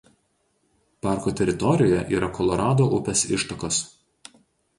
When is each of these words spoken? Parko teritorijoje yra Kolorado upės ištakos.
Parko 1.05 1.33
teritorijoje 1.41 1.99
yra 2.21 2.31
Kolorado 2.39 2.89
upės 3.01 3.23
ištakos. 3.39 3.79